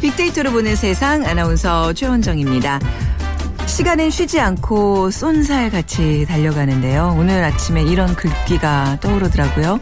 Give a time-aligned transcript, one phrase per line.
[0.00, 2.80] 빅데이터로 보는 세상 아나운서 최원정입니다.
[3.66, 7.14] 시간은 쉬지 않고 쏜살같이 달려가는데요.
[7.18, 9.78] 오늘 아침에 이런 글귀가 떠오르더라고요.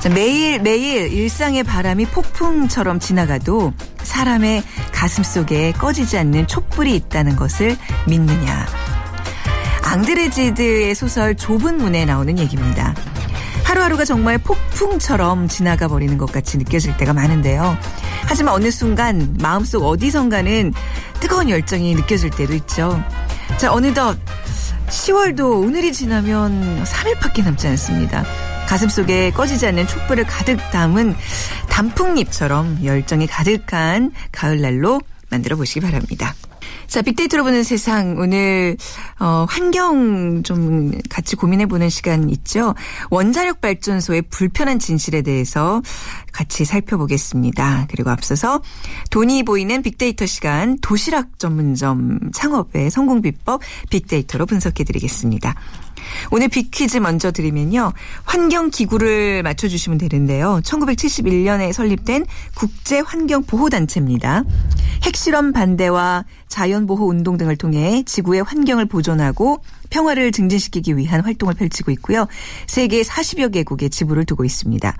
[0.00, 3.72] 자, 매일 매일 일상의 바람이 폭풍처럼 지나가도
[4.02, 8.66] 사람의 가슴 속에 꺼지지 않는 촛불이 있다는 것을 믿느냐.
[9.82, 12.94] 앙드레지드의 소설 좁은 문에 나오는 얘기입니다.
[13.64, 17.76] 하루하루가 정말 폭풍처럼 지나가 버리는 것 같이 느껴질 때가 많은데요.
[18.26, 20.74] 하지만 어느 순간 마음속 어디선가는
[21.20, 23.02] 뜨거운 열정이 느껴질 때도 있죠.
[23.56, 24.18] 자, 어느덧
[24.88, 28.24] 10월도 오늘이 지나면 3일밖에 남지 않습니다.
[28.66, 31.16] 가슴 속에 꺼지지 않는 촛불을 가득 담은
[31.68, 36.34] 단풍잎처럼 열정이 가득한 가을날로 만들어 보시기 바랍니다.
[36.86, 38.76] 자, 빅데이터로 보는 세상 오늘
[39.18, 42.74] 어, 환경 좀 같이 고민해 보는 시간 있죠.
[43.10, 45.82] 원자력 발전소의 불편한 진실에 대해서
[46.32, 47.86] 같이 살펴보겠습니다.
[47.90, 48.62] 그리고 앞서서
[49.10, 55.54] 돈이 보이는 빅데이터 시간 도시락 전문점 창업의 성공 비법 빅데이터로 분석해 드리겠습니다.
[56.30, 57.92] 오늘 빅퀴즈 먼저 드리면요.
[58.24, 60.60] 환경기구를 맞춰주시면 되는데요.
[60.64, 64.44] 1971년에 설립된 국제환경보호단체입니다.
[65.02, 72.26] 핵실험 반대와 자연보호 운동 등을 통해 지구의 환경을 보존하고 평화를 증진시키기 위한 활동을 펼치고 있고요.
[72.66, 74.96] 세계 40여 개국에 지부를 두고 있습니다.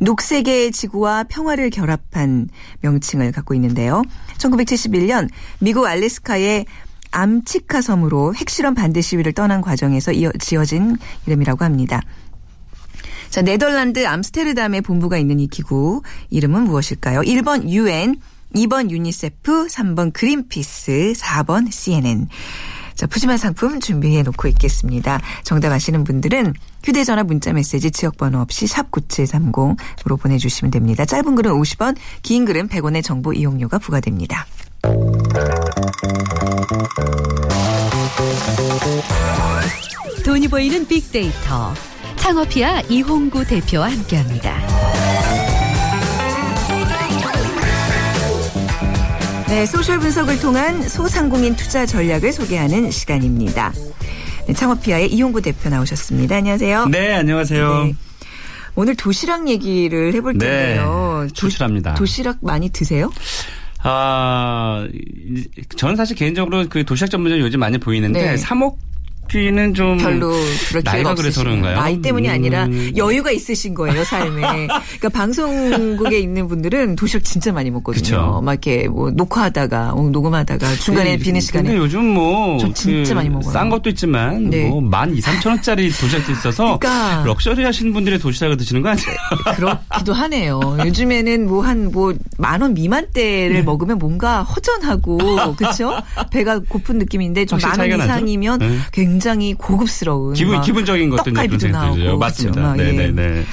[0.00, 2.48] 녹색의 지구와 평화를 결합한
[2.80, 4.02] 명칭을 갖고 있는데요.
[4.38, 5.28] 1971년
[5.60, 6.66] 미국 알래스카의
[7.14, 12.02] 암치카 섬으로 핵실험 반대 시위를 떠난 과정에서 지어진 이름이라고 합니다.
[13.30, 17.20] 자, 네덜란드 암스테르담에 본부가 있는 이 기구 이름은 무엇일까요?
[17.20, 18.16] 1번 UN,
[18.54, 22.28] 2번 유니세프, 3번 그린피스, 4번 CNN.
[22.94, 25.20] 자, 푸짐한 상품 준비해 놓고 있겠습니다.
[25.42, 26.54] 정답 아시는 분들은
[26.84, 31.04] 휴대전화 문자 메시지 지역번호 없이 샵 9730으로 보내주시면 됩니다.
[31.04, 34.46] 짧은 글은 50원, 긴 글은 100원의 정보 이용료가 부과됩니다.
[40.24, 41.74] 돈이 보이는 빅데이터
[42.16, 44.56] 창업피아 이홍구 대표와 함께합니다.
[49.48, 53.72] 네, 소셜 분석을 통한 소상공인 투자 전략을 소개하는 시간입니다.
[54.46, 56.36] 네, 창업피아의 이홍구 대표 나오셨습니다.
[56.36, 56.86] 안녕하세요.
[56.86, 57.84] 네, 안녕하세요.
[57.84, 57.94] 네.
[58.74, 61.28] 오늘 도시락 얘기를 해볼 네, 텐데요.
[61.36, 61.94] 도시락입니다.
[61.94, 63.12] 도시락 많이 드세요?
[63.86, 64.88] 아,
[65.76, 68.36] 저는 사실 개인적으로 그 도시락 전문점 요즘 많이 보이는데 네.
[68.36, 68.78] 사목
[69.24, 70.32] 커피는 좀 별로
[70.84, 71.76] 나이가 그래서 그런가요?
[71.76, 72.92] 나이 때문이 아니라 음.
[72.96, 74.40] 여유가 있으신 거예요 삶에.
[75.00, 78.02] 그러니까 방송국에 있는 분들은 도시락 진짜 많이 먹거든요.
[78.02, 78.40] 그쵸.
[78.44, 81.68] 막 이렇게 뭐 녹화하다가 어, 녹음하다가 중간에 비는 시간에.
[81.70, 83.52] 근데 요즘 뭐저 진짜 그 많이 먹어요.
[83.52, 84.68] 싼 것도 있지만 네.
[84.68, 89.06] 뭐만 2, 3천 원짜리 도시락도 있어서 그러니까 럭셔리 하시는 분들의 도시락을 드시는 거 아니에요?
[89.56, 90.60] 그렇기도 하네요.
[90.84, 93.62] 요즘에는 뭐 한 뭐 만 원 미만대를 네.
[93.62, 95.96] 먹으면 뭔가 허전하고 그렇죠?
[96.30, 98.78] 배가 고픈 느낌인데 좀 만 원 이상이면 네.
[98.92, 102.74] 굉장히 굉장히 고급스러운 기분 기분적인 것들 떡갈비도 나오고 맞습니다.
[102.74, 103.10] 네네네.
[103.12, 103.44] 네, 네.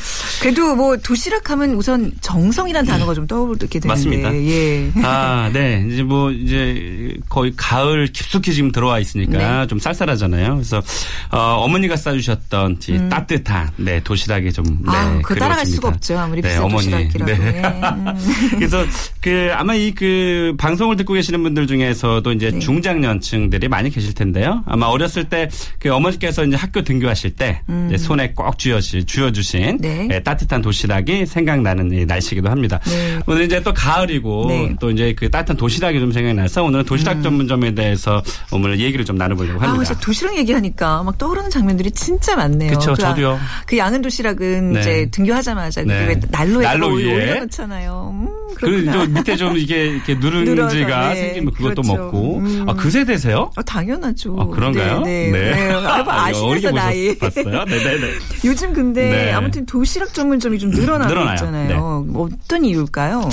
[0.41, 4.35] 그래도 뭐 도시락 하면 우선 정성이란 단어가 좀 떠오르게 되는데 맞습니다.
[4.35, 4.91] 예.
[5.03, 5.85] 아, 네.
[5.89, 9.67] 이제 뭐 이제 거의 가을 깊숙이 지금 들어와 있으니까 네.
[9.67, 10.55] 좀 쌀쌀하잖아요.
[10.55, 10.81] 그래서
[11.29, 13.09] 어머니가 싸주셨던 음.
[13.09, 16.17] 따뜻한 네 도시락에 좀 네, 아, 그 따라갈 수가 없죠.
[16.17, 16.89] 아무리 네, 비싼 어머니.
[16.89, 17.25] 도시락이라도.
[17.25, 17.61] 네.
[17.61, 18.05] 음.
[18.57, 18.83] 그래서
[19.21, 22.57] 그 아마 이 그 방송을 듣고 계시는 분들 중에서도 이제 네.
[22.59, 24.63] 중장년층들이 많이 계실 텐데요.
[24.65, 25.47] 아마 어렸을 때
[25.79, 27.95] 그 어머니께서 이제 학교 등교하실 때 음.
[27.97, 30.07] 손에 꼭 쥐어주신, 쥐어주신 네.
[30.07, 32.79] 네, 따뜻한 도시락이 생각나는 날씨기도 합니다.
[32.85, 33.19] 네.
[33.25, 34.75] 오늘 이제 또 가을이고 네.
[34.79, 37.23] 또 이제 그 따뜻한 도시락이 좀 생각나서 오늘은 도시락 음.
[37.23, 39.81] 전문점에 대해서 오늘 얘기를 좀 나눠보려고 합니다.
[39.81, 42.69] 아, 진짜 도시락 얘기하니까 막 떠오르는 장면들이 진짜 많네요.
[42.69, 42.93] 그렇죠.
[42.93, 43.39] 그, 저도요.
[43.65, 44.79] 그 양은 도시락은 네.
[44.79, 46.19] 이제 등교하자마자 네.
[46.29, 48.11] 난로에 난로 위에 올려놓잖아요.
[48.13, 51.15] 음, 그리고 좀 밑에 좀 이게 이렇게 누룽지가 네.
[51.15, 51.93] 생기면 그것도 그렇죠.
[52.03, 52.37] 먹고.
[52.37, 52.65] 음.
[52.67, 53.51] 아, 그 세대세요?
[53.55, 54.35] 아, 당연하죠.
[54.39, 55.01] 아, 그런가요?
[55.01, 55.29] 네.
[55.41, 55.51] 네.
[55.67, 55.71] 네.
[55.73, 57.17] 아, 아시면서 나이.
[57.17, 57.65] 봤어요?
[57.65, 58.07] 네네네.
[58.45, 61.33] 요즘 근데 아무튼 도시락 전문점이 좀 늘어나고 늘어나요.
[61.35, 62.05] 있잖아요.
[62.07, 62.13] 네.
[62.15, 63.29] 어떤 이유일까요?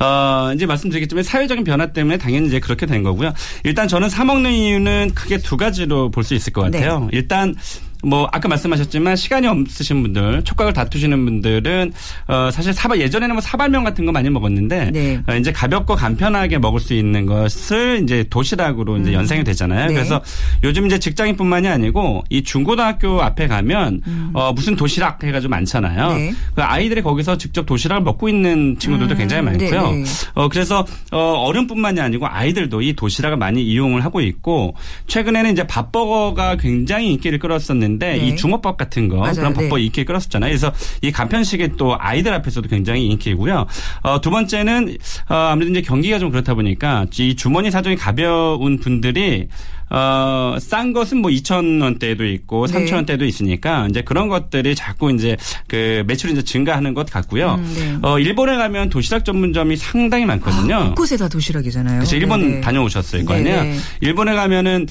[0.00, 3.32] 어, 이제 말씀드리겠지만 사회적인 변화 때문에 당연히 이제 그렇게 된 거고요.
[3.64, 7.00] 일단 저는 사 먹는 이유는 크게 두 가지로 볼 수 있을 것 같아요.
[7.00, 7.08] 네.
[7.12, 7.54] 일단
[8.04, 11.92] 뭐 아까 말씀하셨지만 시간이 없으신 분들 촉각을 다투시는 분들은
[12.28, 15.20] 어 사실 사발 예전에는 뭐 사발면 같은 거 많이 먹었는데 네.
[15.26, 19.14] 어 이제 가볍고 간편하게 먹을 수 있는 것을 이제 도시락으로 이제 음.
[19.14, 19.88] 연상이 되잖아요.
[19.88, 19.94] 네.
[19.94, 20.20] 그래서
[20.62, 24.30] 요즘 이제 직장인뿐만이 아니고 이 중고등학교 앞에 가면 음.
[24.32, 26.14] 어 무슨 도시락 해가지고 많잖아요.
[26.14, 26.34] 네.
[26.54, 29.18] 그 아이들이 거기서 직접 도시락을 먹고 있는 친구들도 음.
[29.18, 29.90] 굉장히 많고요.
[29.90, 30.04] 네, 네.
[30.34, 34.76] 어 그래서 어 어른뿐만이 아니고 아이들도 이 도시락을 많이 이용을 하고 있고
[35.08, 38.28] 최근에는 이제 밥버거가 굉장히 인기를 끌었었는데 있는데 네.
[38.28, 39.34] 이 주먹밥 같은 거 맞아요.
[39.34, 39.60] 그런 네.
[39.62, 40.50] 법법 인기 끌었었잖아요.
[40.50, 43.66] 그래서 이 간편식이 또 아이들 앞에서도 굉장히 인기이고요.
[44.02, 44.96] 어, 두 번째는
[45.28, 49.48] 어, 아무래도 이제 경기가 좀 그렇다 보니까 이 주머니 사정이 가벼운 분들이
[49.90, 52.84] 어, 싼 것은 뭐 2천 원대도 있고 네.
[52.84, 55.36] 3천 원대도 있으니까 이제 그런 것들이 자꾸 이제
[55.66, 57.54] 그 매출이 이제 증가하는 것 같고요.
[57.54, 57.98] 음, 네.
[58.02, 60.74] 어, 일본에 가면 도시락 전문점이 상당히 많거든요.
[60.74, 62.00] 아, 곳곳에 다 도시락이잖아요.
[62.00, 62.60] 그래서 일본 네네.
[62.60, 63.62] 다녀오셨을 거 아니에요.
[63.62, 63.78] 네네.
[64.00, 64.86] 일본에 가면은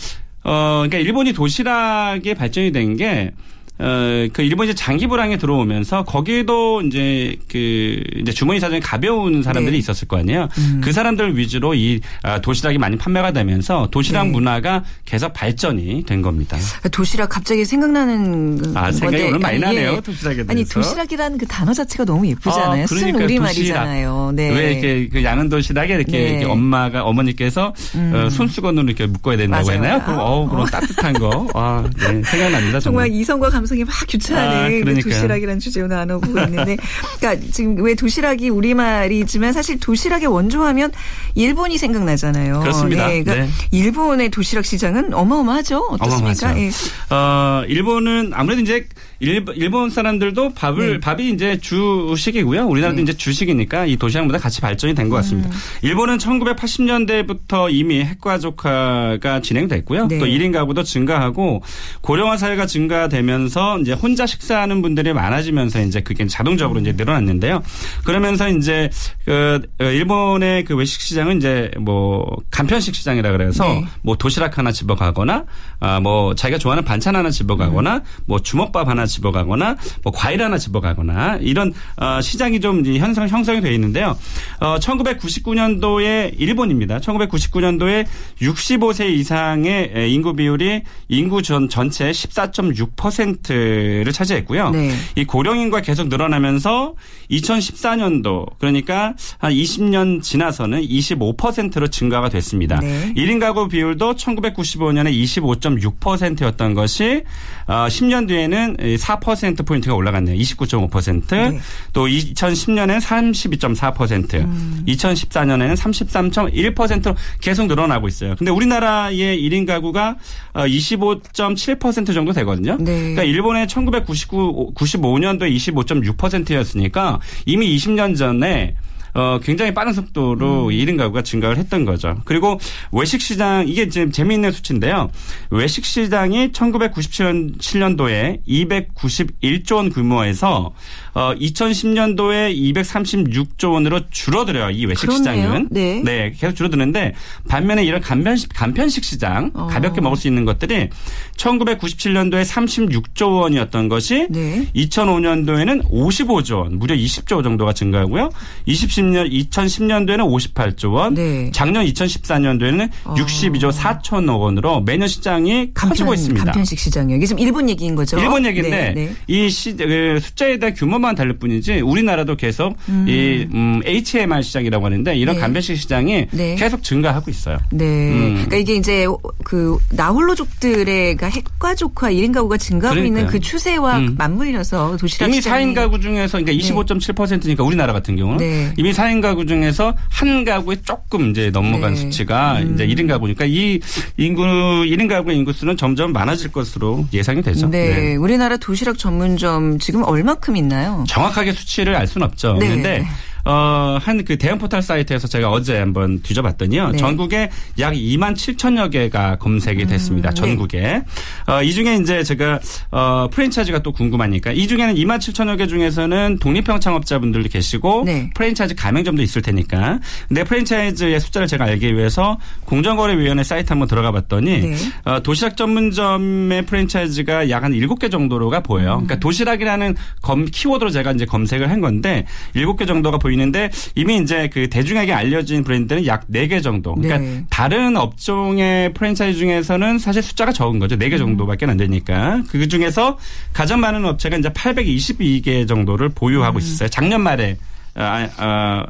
[0.47, 3.33] 어 그러니까 일본이 도시락이 발전이 된 게
[3.79, 9.73] 어, 그 일본 이제 장기 불황에 들어오면서 거기에도 이제 그 이제 주머니 사정이 가벼운 사람들이
[9.73, 9.77] 네.
[9.77, 10.47] 있었을 거 아니에요.
[10.81, 14.31] 그 사람들 위주로 이 아, 도시락이 많이 판매가 되면서 도시락 네.
[14.31, 16.57] 문화가 계속 발전이 된 겁니다.
[16.91, 20.01] 도시락 갑자기 생각나는 아, 생각이 오늘 많이 나네요, 예.
[20.01, 20.51] 도시락에 대해서.
[20.51, 22.83] 아니 도시락이라는 그 단어 자체가 너무 예쁘잖아요.
[22.83, 23.15] 아, 쓴.
[23.15, 23.37] 우리.
[23.39, 24.31] 말이잖아요.
[24.35, 24.49] 네.
[24.49, 26.29] 왜 이렇게 그 양은 도시락에 이렇게, 네.
[26.29, 26.29] 음.
[26.39, 29.83] 이렇게 엄마가 어머니께서 어, 손수건으로 이렇게 묶어야 된다고 맞아요.
[29.83, 30.01] 했나요?
[30.03, 30.65] 그럼 아, 어우 그런 어.
[30.65, 31.47] 따뜻한 거.
[31.53, 32.79] 아, 네, 생각납니다.
[32.79, 33.11] 정말 정말.
[33.11, 35.01] 이성과 감 성이 막 교차하는 아, 그.
[35.01, 36.77] 도시락이라는 주제로 나눠보고 있는데,
[37.19, 40.91] 그러니까 지금 왜 도시락이 우리 말이지만 사실 도시락의 원조하면
[41.35, 42.61] 일본이 생각나잖아요.
[42.61, 43.07] 그렇습니다.
[43.07, 43.51] 네, 그러니까 네.
[43.71, 45.77] 일본의 도시락 시장은 어마어마하죠.
[45.91, 46.47] 어떻습니까?
[46.47, 46.59] 어마어마하죠.
[46.59, 47.15] 예.
[47.15, 48.87] 어, 일본은 아무래도 이제
[49.19, 50.99] 일, 일본 사람들도 밥을 네.
[50.99, 52.67] 밥이 이제 주식이고요.
[52.67, 53.01] 우리나라도 네.
[53.03, 55.49] 이제 주식이니까 이 도시락보다 같이 발전이 된 것 같습니다.
[55.81, 60.07] 일본은 1980년대부터 이미 핵가족화가 진행됐고요.
[60.07, 60.17] 네.
[60.19, 61.63] 또 1인 가구도 증가하고
[62.01, 67.63] 고령화 사회가 증가되면서 이제 혼자 식사하는 분들이 많아지면서 이제 그게 자동적으로 이제 늘어났는데요.
[68.03, 68.89] 그러면서 이제
[69.25, 73.85] 그 어, 일본의 그 외식 시장은 이제 뭐 간편식 시장이라 그래서 네.
[74.01, 75.45] 뭐 도시락 하나 집어가거나
[75.79, 81.73] 아뭐 자기가 좋아하는 반찬 하나 집어가거나 뭐 주먹밥 하나 집어가거나 뭐 과일 하나 집어가거나 이런
[81.97, 84.17] 어 시장이 좀 현상 형성이 되어 있는데요.
[84.59, 86.99] 어 1999년도에 일본입니다.
[86.99, 88.05] 1999년도에
[88.41, 94.71] 65세 이상의 에, 인구 비율이 인구 전 전체 14.6%를 차지했고요.
[94.71, 94.91] 네.
[95.15, 96.95] 이 고령인구가 계속 늘어나면서
[97.31, 102.79] 2014년도 그러니까 한 20년 지나서는 25%로 증가가 됐습니다.
[102.79, 103.13] 네.
[103.15, 107.23] 1인 가구 비율도 1995년에 25.6%였던 것이
[107.67, 110.37] 어, 10년 뒤에는 4% 포인트가 올라갔네요.
[110.37, 111.51] 29.5%.
[111.51, 111.59] 네.
[111.93, 118.35] 또 2010년에는 32.4%, 2014년에는 33.1%로 계속 늘어나고 있어요.
[118.37, 120.15] 근데 우리나라의 1인 가구가
[120.53, 122.77] 25.7% 정도 되거든요.
[122.79, 122.85] 네.
[122.85, 128.75] 그러니까 일본의 1999 95년도에 25.6%였으니까 이미 20년 전에
[129.17, 130.69] 어, 굉장히 빠른 속도로 음.
[130.69, 132.21] 1인 가구가 증가를 했던 거죠.
[132.23, 132.59] 그리고
[132.91, 135.09] 외식 시장, 이게 지금 재미있는 수치인데요.
[135.49, 140.71] 외식 시장이 1997년도에 291조 원 규모에서
[141.15, 144.69] 어, 2010년도에 236조 원으로 줄어들어요.
[144.69, 145.23] 이 외식 그렇네요.
[145.23, 145.69] 시장은.
[145.71, 146.33] 네.
[146.37, 147.15] 계속 줄어드는데
[147.49, 149.65] 반면에 이런 간편식, 간편식 시장, 어.
[149.65, 150.89] 가볍게 먹을 수 있는 것들이
[151.37, 154.67] 1997년도에 36조 원이었던 것이 네.
[154.75, 158.29] 2005년도에는 55조 원, 무려 20조 정도가 증가하고요.
[158.67, 161.51] 2010년 2010년도에는 58조 원, 네.
[161.53, 163.13] 작년 2014년도에는 어.
[163.15, 166.45] 62조 4천억 원으로 매년 시장이 커지고 있습니다.
[166.45, 167.17] 간편식 시장이요.
[167.17, 168.17] 이게 지금 일본 얘기인 거죠.
[168.19, 169.15] 일본 얘기인데 네, 네.
[169.27, 172.75] 이 시, 그 숫자에 대한 규모만 다를 뿐이지 우리나라도 계속
[173.07, 175.41] 이 음, HMR 시장이라고 하는데 이런 네.
[175.41, 176.55] 간편식 시장이 네.
[176.55, 177.57] 계속 증가하고 있어요.
[177.71, 177.85] 네.
[177.85, 178.33] 음.
[178.33, 179.05] 그러니까 이게 이제
[179.43, 183.19] 그 나홀로족들의 그러니까 핵가족화 1인 가구가 증가하고 그러니까요.
[183.19, 184.15] 있는 그 추세와 음.
[184.17, 188.73] 맞물려서 도시락 이미 시장이 4인 가구 중에서 그러니까 25.7%니까 우리나라 같은 경우는 네.
[188.77, 191.99] 이미 4인 가구 중에서 한 가구에 조금 이제 넘어간 네.
[191.99, 193.79] 수치가 이제 1인 가구니까 이
[194.17, 197.67] 인구 1인 가구의 인구수는 점점 많아질 것으로 예상이 되죠.
[197.67, 197.95] 네.
[197.95, 198.15] 네.
[198.15, 201.03] 우리나라 도시락 전문점 지금 얼마큼 있나요?
[201.07, 202.53] 정확하게 수치를 알 수는 없죠.
[202.59, 202.67] 네.
[202.67, 203.07] 그런데
[203.47, 206.89] 어, 한 그 대형 포털 사이트에서 제가 어제 한번 뒤져봤더니요.
[206.91, 206.97] 네.
[206.97, 207.49] 전국에
[207.79, 210.31] 약 2만 7천여 개가 검색이 됐습니다.
[210.31, 210.35] 네.
[210.35, 211.01] 전국에.
[211.47, 212.59] 어, 이 중에 이제 제가
[212.91, 218.29] 어, 프랜차이즈가 또 궁금하니까 이 중에는 2만 7천여 개 중에서는 독립형 창업자분들도 계시고 네.
[218.35, 219.99] 프랜차이즈 가맹점도 있을 테니까.
[220.27, 224.75] 근데 프랜차이즈의 숫자를 제가 알기 위해서 공정거래위원회 사이트 한번 들어가 봤더니 네.
[225.05, 228.93] 어, 도시락 전문점의 프랜차이즈가 약 한 7개 정도로가 보여요.
[228.99, 229.05] 음.
[229.07, 232.25] 그러니까 도시락이라는 검 키워드로 제가 이제 검색을 한 건데
[232.55, 236.95] 7개 정도가 보이는 데 이미 이제 그 대중에게 알려진 브랜드는 약 4개 정도.
[236.95, 237.43] 그러니까 네.
[237.49, 240.97] 다른 업종의 프랜차이즈 중에서는 사실 숫자가 적은 거죠.
[240.97, 242.43] 4개 정도밖에 안 되니까.
[242.49, 243.17] 그 중에서
[243.53, 246.89] 가장 많은 업체가 이제 822개 정도를 보유하고 있었어요.
[246.89, 247.57] 작년 말에
[247.95, 248.85] 아, 아,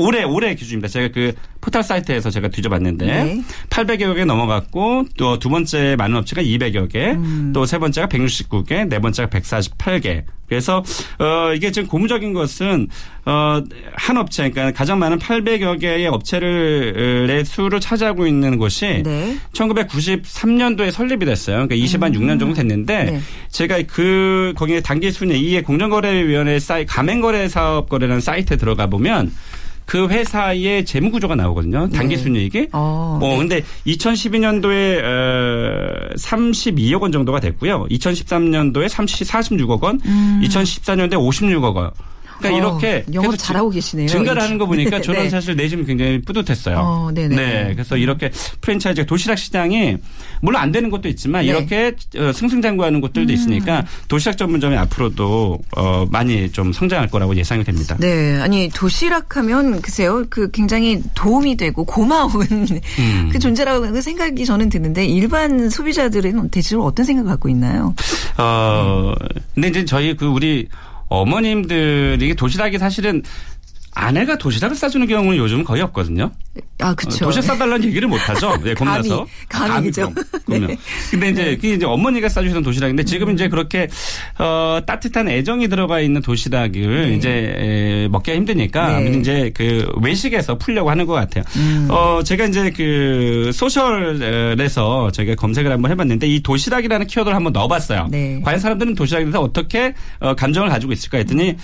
[0.00, 0.88] 올해 올해 기준입니다.
[0.88, 3.42] 제가 그 포털 사이트에서 제가 뒤져봤는데 네.
[3.68, 7.52] 800여 개 넘어갔고 또 두 번째 많은 업체가 200여 개, 음.
[7.54, 10.24] 또세 번째가 169개, 네 번째가 148개.
[10.48, 10.82] 그래서
[11.18, 12.88] 어 이게 지금 고무적인 것은
[13.24, 19.36] 어한 업체 그러니까 가장 많은 800여 개의 업체를의 수를 차지하고 있는 곳이 네.
[19.52, 21.66] 1993년도에 설립이 됐어요.
[21.66, 23.20] 그러니까 20한 6년 정도 됐는데 네.
[23.50, 29.30] 제가 그 거기에 단기 순위 이에 공정거래위원회 사이 가맹거래 사업 거래라는 사이트에 들어가 보면
[29.90, 31.88] 그 회사의 재무 구조가 나오거든요.
[31.88, 32.22] 단기 네.
[32.22, 32.68] 순이익이.
[32.70, 33.38] 어, 어, 네.
[33.38, 37.86] 근데 2012년도에 어, 32억 원 정도가 됐고요.
[37.90, 41.90] 2013년도에 30, 46억 원, 2014년도에 56억 원.
[42.40, 42.54] 그러니까 음.
[42.54, 44.08] 어, 이렇게 영업 계속 잘하고 계시네요.
[44.08, 44.42] 증가를.
[44.42, 45.30] 하는 거 보니까 네, 저는 네.
[45.30, 46.78] 사실 내심 굉장히 뿌듯했어요.
[46.78, 47.36] 어, 네네.
[47.36, 48.30] 네, 그래서 이렇게
[48.60, 49.96] 프랜차이즈 도시락 시장이
[50.40, 51.52] 물론 안 되는 것도 있지만 네.
[51.52, 51.56] 음.
[51.56, 57.96] 이렇게 어, 승승장구하는 곳들도 있으니까 도시락 전문점이 앞으로도 어, 많이 좀 성장할 거라고 예상이 됩니다.
[58.00, 62.30] 네, 아니 도시락 하면 글쎄요, 그 굉장히 도움이 되고 고마운
[62.98, 63.28] 음.
[63.32, 67.94] 그 존재라고 생각이 저는 드는데 일반 소비자들은 대체로 어떤 생각을 갖고 있나요?
[68.38, 69.14] 어,
[69.54, 70.68] 근데 이제 저희 그 우리
[71.10, 73.22] 어머님들이 도시락이 사실은
[73.92, 76.30] 아내가 도시락을 싸주는 경우는 요즘은 거의 없거든요.
[76.78, 77.24] 아, 그렇죠.
[77.24, 78.56] 어, 도시락 싸달라는 얘기를 못 하죠.
[78.62, 79.26] 네, 겁나서.
[79.48, 80.10] 감히, 감이죠.
[80.10, 80.66] 그럼, 그럼요.
[80.68, 80.78] 네.
[81.10, 83.88] 근데 이제 그게 이제 어머니가 싸주시던 도시락인데 지금 이제 그렇게
[84.38, 87.16] 어 따뜻한 애정이 들어가 있는 도시락을 네.
[87.16, 89.18] 이제 에, 먹기가 힘드니까 네.
[89.18, 91.44] 이제 그 외식에서 풀려고 하는 것 같아요.
[91.56, 91.88] 음.
[91.90, 98.08] 어 제가 이제 그 소셜에서 제가 검색을 한번 해봤는데 이 도시락이라는 키워드를 한번 넣어봤어요.
[98.10, 98.40] 네.
[98.44, 101.56] 과연 사람들은 도시락에 대해서 어떻게 어, 감정을 가지고 있을까 했더니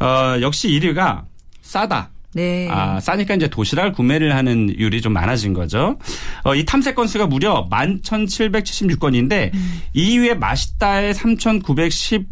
[0.00, 1.22] 어 역시 1위가
[1.68, 2.10] 싸다.
[2.34, 2.68] 네.
[2.70, 5.98] 아, 싸니까 이제 도시락을 구매를 하는 율이 좀 많아진 거죠.
[6.44, 9.80] 어, 이 탐색 건수가 무려 11,776건인데 음.
[9.94, 12.26] 2위에 맛있다의 3,910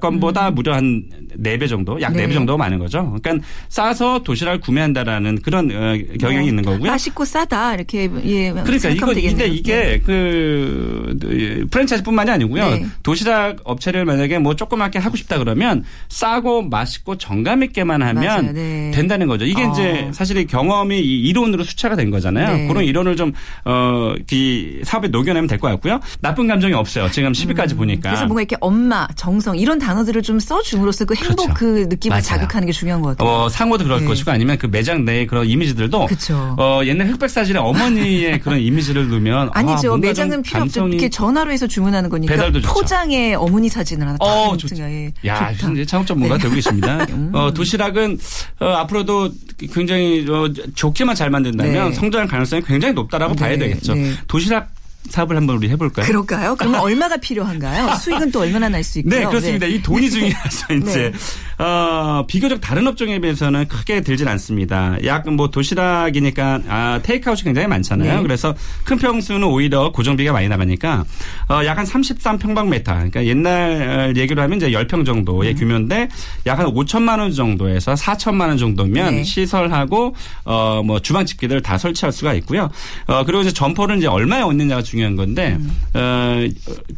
[0.00, 1.02] 건보다 무려 한
[1.42, 2.16] 4배 정도, 약 음.
[2.16, 2.26] 네.
[2.26, 3.14] 4배 정도가 많은 거죠.
[3.22, 6.90] 그러니까 싸서 도시락을 구매한다라는 그런 어, 경향이 뭐, 있는 거고요.
[6.90, 8.50] 맛있고 싸다 이렇게 예.
[8.52, 9.46] 그러니까 이거 근데.
[9.48, 12.70] 이게 그 예, 프랜차이즈뿐만이 아니고요.
[12.70, 12.86] 네.
[13.02, 18.54] 도시락 업체를 만약에 뭐 조그맣게 하고 싶다 그러면 싸고 맛있고 정감 있게만 하면.
[18.54, 18.90] 네.
[18.94, 19.44] 된다는 거죠.
[19.44, 19.70] 이게 어.
[19.72, 22.56] 이제 사실 이 경험이 이 이론으로 수차가 된 거잖아요.
[22.56, 22.68] 네.
[22.68, 23.32] 그런 이론을 좀
[23.64, 25.98] 어, 이 사업에 녹여내면 될 것 같고요.
[26.20, 27.10] 나쁜 감정이 없어요.
[27.10, 28.10] 지금 10위까지 보니까.
[28.10, 28.12] 음.
[28.12, 31.54] 그래서 뭔가 이렇게 엄마, 정성 이런 단어들을 좀 써줌으로써 그 행복 그렇죠.
[31.54, 32.22] 그 느낌을 맞아요.
[32.22, 33.28] 자극하는 게 중요한 것 같아요.
[33.28, 34.06] 어, 상호도 그럴 네.
[34.06, 36.54] 것이고 아니면 그 매장 내의 그런 이미지들도 그쵸.
[36.58, 39.88] 어, 옛날 흑백 사진에 어머니의 그런 이미지를 넣으면 아, 아니죠.
[39.88, 40.88] 뭔가 매장은 좀 필요 없죠.
[40.88, 42.74] 이렇게 전화로 해서 주문하는 거니까 배달도 좋죠.
[42.74, 44.82] 포장에 어머니 사진을 하나 딱 어, 좋죠.
[44.82, 45.12] 예.
[45.26, 45.72] 야, 좋다.
[45.72, 46.42] 이제 창업 전문가 네.
[46.42, 47.06] 되고 계십니다.
[47.32, 48.18] 어, 도시락은
[48.60, 49.30] 어, 앞으로도
[49.72, 51.94] 굉장히 어, 좋게만 잘 만든다면 네.
[51.94, 53.94] 성장할 가능성이 굉장히 높다라고 네, 봐야 되겠죠.
[53.94, 54.12] 네.
[54.26, 54.68] 도시락
[55.10, 56.06] 사업을 한번 우리 해볼까요?
[56.06, 56.56] 그럴까요?
[56.56, 57.94] 그러면 얼마가 필요한가요?
[57.96, 59.18] 수익은 또 얼마나 날 수 있고요.
[59.18, 59.66] 네, 그렇습니다.
[59.66, 61.12] 이 돈이 중요해서 이제
[61.58, 61.64] 네.
[61.64, 64.96] 어, 비교적 다른 업종에 비해서는 크게 들진 않습니다.
[65.04, 68.16] 약 뭐 도시락이니까 아, 테이크아웃이 굉장히 많잖아요.
[68.16, 68.22] 네.
[68.22, 71.04] 그래서 큰 평수는 오히려 고정비가 많이 나가니까
[71.48, 72.84] 어, 약 한 33평방미터.
[72.84, 75.56] 그러니까 옛날 얘기로 하면 이제 10평 정도의 음.
[75.56, 76.08] 규모인데
[76.46, 79.22] 약 한 5천만 원 정도에서 4천만 원 정도면 네.
[79.22, 82.68] 시설하고 어, 뭐 주방 집기들 다 설치할 수가 있고요.
[83.06, 85.70] 어, 그리고 이제 점포를 이제 얼마에 얻느냐가 중요 한 건데 음.
[85.94, 86.46] 어,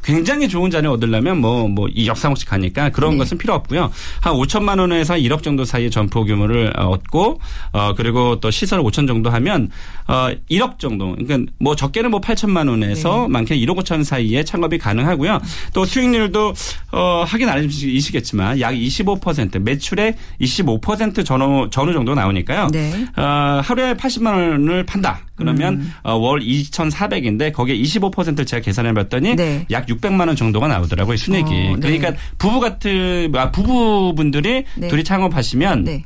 [0.02, 3.18] 굉장히 좋은 자리를 얻으려면 뭐뭐 2억 3억씩 가니까 그런 네.
[3.18, 3.90] 것은 필요 없고요.
[4.20, 7.40] 한 5천만 원에서 1억 정도 사이의 점포 규모를 어, 얻고
[7.72, 9.70] 어, 그리고 또 시설 5천 정도 하면
[10.06, 11.14] 어, 1억 정도.
[11.16, 13.28] 그러니까 뭐 적게는 뭐 8천만 원에서 네.
[13.28, 15.40] 많게는 1억 5천 사이에 창업이 가능하고요.
[15.72, 16.54] 또 수익률도
[16.92, 22.68] 어, 하긴 아니시겠지만 약 25% 매출의 25% 전후 전후 정도 나오니까요.
[22.72, 23.06] 네.
[23.16, 25.20] 어, 하루에 80만 원을 판다.
[25.40, 25.92] 그러면 음.
[26.02, 29.66] 어, 월 2,400인데 거기에 25%를 제가 계산해 봤더니 네.
[29.70, 31.16] 약 600만 원 정도가 나오더라고요.
[31.16, 31.50] 순이익이.
[31.50, 31.80] 어, 네.
[31.80, 34.88] 그러니까 부부 같은 아, 부부분들이 네.
[34.88, 36.04] 둘이 창업하시면 네.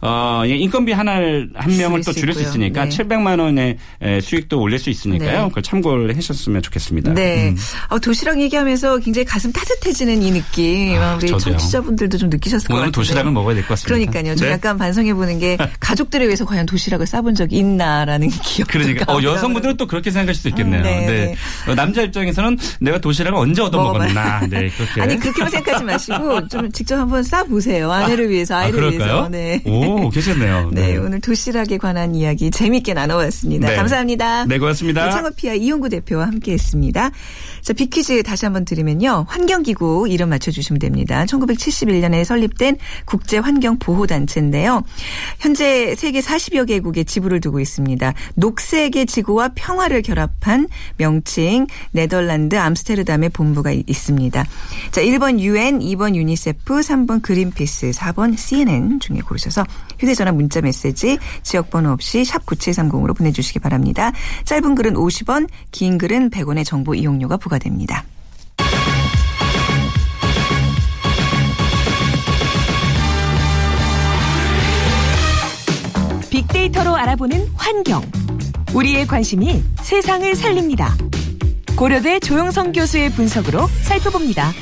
[0.00, 3.06] 어, 예, 인건비 하나를 한 명을 또 줄일 줄일 수수 있으니까 있고요.
[3.08, 3.16] 네.
[3.16, 5.42] 700만 원의 에, 수익도 올릴 수 있으니까요.
[5.42, 5.48] 네.
[5.48, 7.12] 그걸 참고를 하셨으면 좋겠습니다.
[7.14, 7.48] 네.
[7.50, 7.56] 음.
[7.88, 10.96] 어, 도시락 얘기하면서 굉장히 가슴 따뜻해지는 이 느낌.
[10.98, 11.38] 아, 우리 저도요.
[11.56, 12.90] 청취자분들도 좀 느끼셨을 것 같아요.
[12.92, 14.10] 도시락을 먹어야 될 것 같습니다.
[14.12, 14.36] 그러니까요.
[14.36, 14.52] 좀 네.
[14.54, 18.68] 약간 반성해 보는 게 가족들을 위해서 과연 도시락을 싸본 적이 있나라는 기억.
[18.68, 20.80] 그러니까 어, 여성분들은 또 그렇게 생각할 수도 있겠네요.
[20.80, 21.06] 음, 네, 네.
[21.66, 21.70] 네.
[21.70, 24.40] 어, 남자 입장에서는 내가 도시락을 언제 얻어 먹었나.
[24.48, 25.00] 네, 그렇게.
[25.02, 27.90] 아니 그렇게만 생각하지 마시고 좀 직접 한번 싸 보세요.
[27.90, 28.98] 아내를 위해서 아, 아이를 그럴까요?
[29.12, 29.28] 위해서.
[29.30, 29.62] 네.
[29.70, 30.70] 오, 괜찮네요.
[30.72, 33.68] 네, 오늘 도시락에 관한 이야기 재미있게 나눠봤습니다.
[33.68, 33.76] 네.
[33.76, 34.44] 감사합니다.
[34.46, 35.04] 네, 고맙습니다.
[35.06, 37.10] 네, 창업피아 이용구 대표와 함께했습니다.
[37.62, 39.26] 자, 비퀴즈 다시 한번 들으면요.
[39.28, 41.24] 환경기구 이름 맞춰주시면 됩니다.
[41.26, 44.82] 1971년에 설립된 국제환경보호단체인데요.
[45.38, 48.14] 현재 세계 40여 개국에 지부를 두고 있습니다.
[48.34, 54.44] 녹색의 지구와 평화를 결합한 명칭 네덜란드 암스테르담에 본부가 이- 있습니다.
[54.90, 59.66] 자, 1번 UN, 2번 유니세프, 3번 그린피스, 4번 CNN 중에 고르셔서 주셔서
[59.98, 64.12] 휴대전화 문자 메시지 지역번호 없이 샵 9730으로 보내주시기 바랍니다.
[64.44, 68.04] 짧은 글은 50원, 긴 글은 100원의 정보 이용료가 부과됩니다.
[76.30, 78.02] 빅데이터로 알아보는 환경.
[78.72, 80.94] 우리의 관심이 세상을 살립니다.
[81.76, 84.52] 고려대 조영성 교수의 분석으로 살펴봅니다.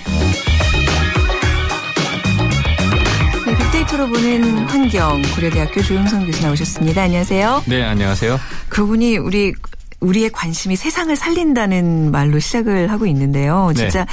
[3.79, 7.03] 빅데이터로 보는 환경 고려대학교 조영성 교수 나오셨습니다.
[7.03, 7.63] 안녕하세요.
[7.67, 8.41] 네, 안녕하세요.
[8.87, 9.53] 보니 우리
[10.01, 13.73] 우리의 관심이 세상을 살린다는 말로 시작을 하고 있는데요.
[13.75, 13.83] 네.
[13.83, 14.07] 진짜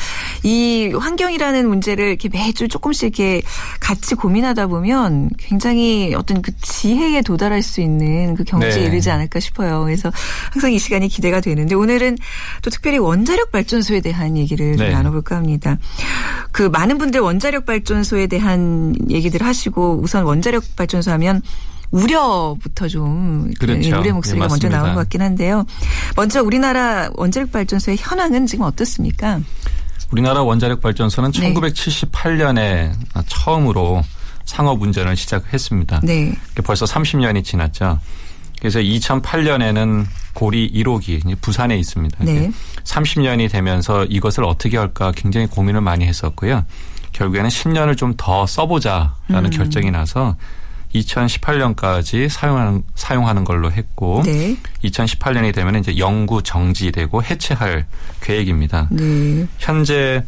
[0.44, 3.42] 이 환경이라는 문제를 이렇게 매주 조금씩 이렇게
[3.80, 8.86] 같이 고민하다 보면 굉장히 어떤 그 지혜에 도달할 수 있는 그 경지에 네.
[8.86, 9.84] 이르지 않을까 싶어요.
[9.84, 10.12] 그래서
[10.52, 12.18] 항상 이 시간이 기대가 되는데 오늘은
[12.64, 14.94] 또 특별히 원자력 발전소에 대한 얘기를 좀 네.
[14.94, 15.78] 나눠볼까 합니다.
[16.52, 21.42] 그 많은 분들 원자력 발전소에 대한 얘기들 하시고 우선 원자력 발전소 하면
[21.92, 24.00] 우려부터 좀 그렇죠.
[24.00, 24.70] 우려 목소리가 네, 먼저.
[24.70, 25.66] 나온 것 같긴 한데요.
[26.16, 29.40] 먼저 우리나라 원자력 발전소의 현황은 지금 어떻습니까?
[30.12, 31.54] 우리나라 원자력 발전소는 네.
[31.54, 32.92] 1978년에
[33.28, 34.04] 처음으로
[34.46, 36.02] 상업 운전을 시작했습니다.
[36.04, 36.34] 네.
[36.64, 38.00] 벌써 30년이 지났죠.
[38.60, 42.24] 그래서 2008년에는 고리 1호기 이제 부산에 있습니다.
[42.24, 42.52] 네.
[42.84, 46.64] 30년이 되면서 이것을 어떻게 할까 굉장히 고민을 많이 했었고요.
[47.14, 49.50] 결국에는 10년을 좀 더 써보자라는 음.
[49.50, 50.36] 결정이 나서
[51.02, 54.58] 2018년까지 사용하는 사용하는 걸로 했고 네.
[54.84, 57.86] 2018년이 되면 이제 영구 정지되고 해체할
[58.22, 58.88] 계획입니다.
[58.92, 59.48] 네.
[59.58, 60.24] 현재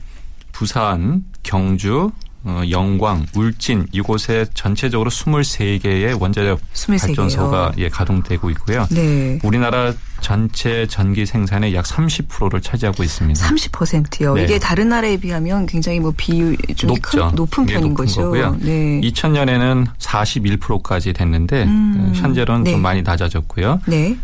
[0.51, 2.26] 부산, 경주, 어,
[2.69, 7.07] 영광, 울진 이곳에 전체적으로 23개의 원자력 23 개요.
[7.07, 8.87] 발전소가 예, 가동되고 있고요.
[8.91, 9.39] 네.
[9.43, 13.47] 우리나라 전체 전기 생산의 약 30%를 차지하고 있습니다.
[13.47, 14.33] 30%요.
[14.35, 14.43] 네.
[14.43, 17.27] 이게 다른 나라에 비하면 굉장히 뭐 비율 좀 높죠.
[17.27, 18.23] 큰, 높은 예, 편인 거죠.
[18.23, 18.57] 거고요.
[18.59, 19.01] 네.
[19.01, 22.71] 2000년에는 41%까지 됐는데 음, 어, 현재로는 네.
[22.71, 23.81] 좀 많이 낮아졌고요.
[23.85, 24.17] 네.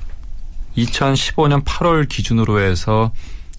[0.77, 3.11] 2015년 8월 기준으로 해서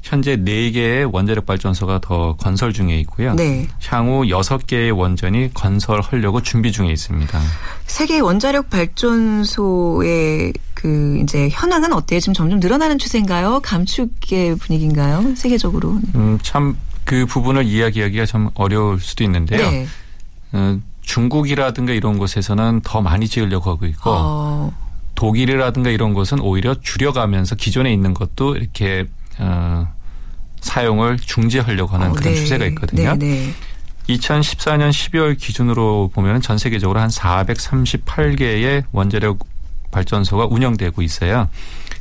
[0.05, 3.35] 현재 4개의 원자력 발전소가 더 건설 중에 있고요.
[3.35, 3.67] 네.
[3.87, 7.41] 향후 6개의 원전이 건설하려고 준비 중에 있습니다.
[7.87, 12.21] 세계 원자력 발전소의 그 이제 현황은 어때요?
[12.21, 13.61] 지금 점점 늘어나는 추세인가요?
[13.61, 15.35] 감축의 분위기인가요?
[15.35, 15.99] 세계적으로.
[16.15, 19.71] 음, 참 그 부분을 이야기하기가 좀 어려울 수도 있는데요.
[19.71, 19.87] 네.
[20.53, 24.73] 어, 중국이라든가 이런 곳에서는 더 많이 지으려고 하고 있고 어,
[25.15, 29.07] 독일이라든가 이런 곳은 오히려 줄여가면서 기존에 있는 것도 이렇게
[29.39, 29.89] 어,
[30.61, 32.41] 사용을 중지하려고 하는 어, 그런 네.
[32.41, 33.15] 추세가 있거든요.
[33.17, 33.55] 네, 네.
[34.09, 39.39] 2014년 12월 기준으로 보면 전 세계적으로 한 438개의 원자력
[39.91, 41.49] 발전소가 운영되고 있어요.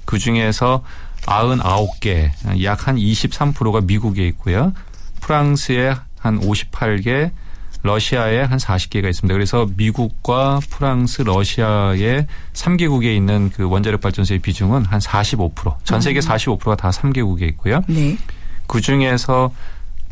[0.05, 0.83] 그 중에서
[1.21, 2.31] 99개,
[2.63, 4.73] 약 한 23%가 미국에 있고요.
[5.21, 7.31] 프랑스에 한 58개,
[7.83, 9.33] 러시아에 한 40개가 있습니다.
[9.33, 15.75] 그래서 미국과 프랑스, 러시아의 3개국에 있는 그 원자력 발전소의 비중은 한 45%.
[15.83, 17.81] 전 세계 45%가 다 3개국에 있고요.
[17.87, 18.17] 네.
[18.67, 19.51] 그 중에서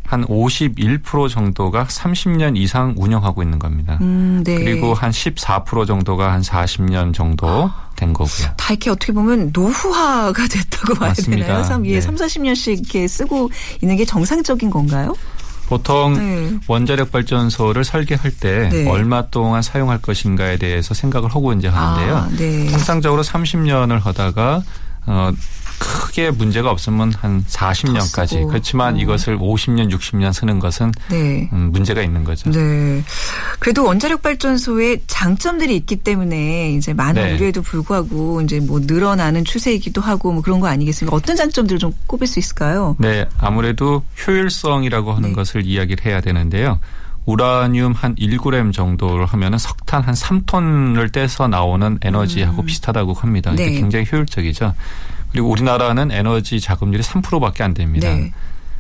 [0.06, 3.98] 한 51% 정도가 30년 이상 운영하고 있는 겁니다.
[4.02, 4.56] 음, 네.
[4.56, 8.48] 그리고 한 14% 정도가 한 40년 정도 된 거고요.
[8.58, 11.46] 다 이렇게 어떻게 보면 노후화가 됐다고 봐야 맞습니다.
[11.46, 11.64] 되나요?
[11.64, 12.02] 삼, 예, 네.
[12.02, 13.50] 3, 40년씩 이렇게 쓰고
[13.82, 15.16] 있는 게 정상적인 건가요?
[15.72, 16.60] 보통 네.
[16.68, 18.90] 원자력 발전소를 설계할 때 네.
[18.90, 22.16] 얼마 동안 사용할 것인가에 대해서 생각을 하고 이제 하는데요.
[22.18, 22.68] 아, 네.
[22.70, 24.64] 통상적으로 30년을 하다가
[25.06, 25.32] 어
[25.82, 28.28] 크게 문제가 없으면 한더 40년까지.
[28.28, 28.48] 쓰고.
[28.48, 28.98] 그렇지만 어.
[28.98, 31.50] 이것을 50년, 60년 쓰는 것은 네.
[31.52, 32.52] 음, 문제가 있는 거죠.
[32.52, 33.04] 네.
[33.60, 37.34] 그래도 원자력 발전소에 장점들이 있기 때문에 이제 많은 네.
[37.34, 41.16] 우려에도 불구하고 이제 뭐 늘어나는 추세이기도 하고 뭐 그런 거 아니겠습니까?
[41.16, 42.96] 어떤 장점들을 좀 꼽을 수 있을까요?
[43.00, 45.36] 네, 아무래도 효율성이라고 하는 네.
[45.36, 46.80] 것을 이야기를 해야 되는데요.
[47.26, 53.52] 우라늄 한 1g 정도를 하면은 석탄 한 3톤을 떼서 나오는 에너지하고 비슷하다고 합니다.
[53.52, 53.56] 음.
[53.56, 53.72] 네.
[53.72, 54.74] 굉장히 효율적이죠.
[55.32, 58.14] 그리고 우리나라는 에너지 자금률이 3%밖에 안 됩니다.
[58.14, 58.34] 네.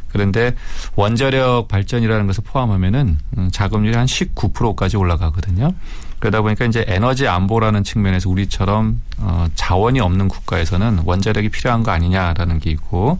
[0.09, 0.55] 그런데
[0.95, 5.73] 원자력 발전이라는 것을 포함하면은 음, 자금률이 한 19%까지 올라가거든요.
[6.19, 12.59] 그러다 보니까 이제 에너지 안보라는 측면에서 우리처럼 어, 자원이 없는 국가에서는 원자력이 필요한 거 아니냐라는
[12.59, 13.17] 게 있고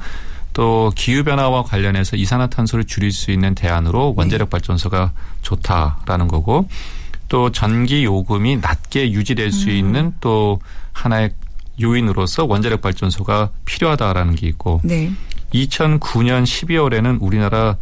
[0.53, 6.67] 또 기후 변화와 관련해서 이산화탄소를 줄일 수 있는 대안으로 원자력 발전소가 좋다라는 거고
[7.29, 10.59] 또 전기 요금이 낮게 유지될 수 있는 또
[10.91, 11.31] 하나의
[11.81, 15.11] 요인으로서 원자력 발전소가 필요하다라는 게 있고 네.
[15.53, 17.77] 2009년 12월에는 우리나라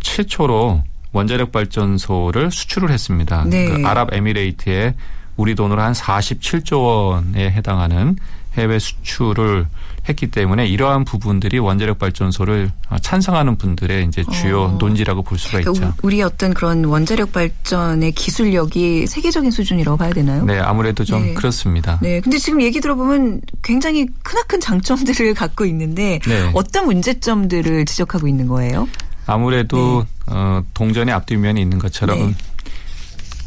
[0.00, 3.44] 최초로 원자력 발전소를 수출을 했습니다.
[3.44, 3.66] 네.
[3.66, 4.94] 그 아랍에미레이트에
[5.36, 8.16] 우리 돈으로 한 47조 원에 해당하는
[8.56, 9.66] 해외 수출을
[10.08, 14.76] 했기 때문에 이러한 부분들이 원자력 발전소를 어, 찬성하는 분들의 이제 주요 어.
[14.78, 15.72] 논지라고 볼 수가 있죠.
[15.72, 20.44] 그러니까 우리 어떤 그런 원자력 발전의 기술력이 세계적인 수준이라고 봐야 되나요?
[20.44, 21.34] 네, 아무래도 좀 네.
[21.34, 21.98] 그렇습니다.
[22.02, 22.20] 네.
[22.20, 26.50] 근데 지금 얘기 들어보면 굉장히 크나큰 장점들을 갖고 있는데 네.
[26.54, 28.88] 어떤 문제점들을 지적하고 있는 거예요?
[29.26, 32.34] 아무래도 어, 동전의 앞뒷면이 있는 것처럼 네.